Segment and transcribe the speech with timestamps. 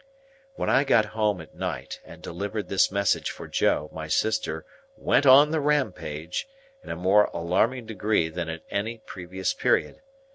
[0.55, 4.65] When I got home at night, and delivered this message for Joe, my sister
[4.97, 6.47] "went on the Rampage,"
[6.83, 10.01] in a more alarming degree than at any previous period.